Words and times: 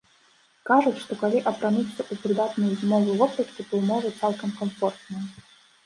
Кажуць, 0.69 1.01
што 1.03 1.17
калі 1.23 1.41
апрануцца 1.51 2.01
ў 2.11 2.19
прыдатную 2.25 2.71
зімовую 2.81 3.21
вопратку, 3.23 3.61
то 3.71 3.87
ўмовы 3.87 4.17
цалкам 4.19 4.49
камфортныя. 4.61 5.23